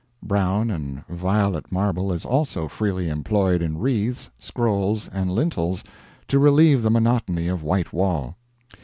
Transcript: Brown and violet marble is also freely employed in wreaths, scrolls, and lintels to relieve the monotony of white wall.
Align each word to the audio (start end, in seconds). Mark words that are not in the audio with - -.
Brown 0.23 0.71
and 0.71 1.05
violet 1.05 1.71
marble 1.71 2.11
is 2.11 2.25
also 2.25 2.67
freely 2.67 3.07
employed 3.07 3.61
in 3.61 3.77
wreaths, 3.77 4.31
scrolls, 4.39 5.07
and 5.13 5.29
lintels 5.29 5.83
to 6.27 6.39
relieve 6.39 6.81
the 6.81 6.89
monotony 6.89 7.47
of 7.47 7.61
white 7.61 7.93
wall. 7.93 8.35